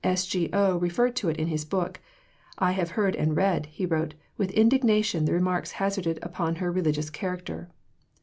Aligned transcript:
S. 0.03 0.25
G. 0.25 0.49
O. 0.51 0.77
referred 0.77 1.15
to 1.17 1.29
it 1.29 1.37
in 1.37 1.45
his 1.45 1.63
book. 1.63 1.99
"I 2.57 2.71
have 2.71 2.89
heard 2.97 3.15
and 3.15 3.37
read," 3.37 3.67
he 3.67 3.85
wrote, 3.85 4.15
"with 4.35 4.49
indignation 4.49 5.25
the 5.25 5.33
remarks 5.33 5.73
hazarded 5.73 6.17
upon 6.23 6.55
her 6.55 6.71
religious 6.71 7.11
character. 7.11 7.69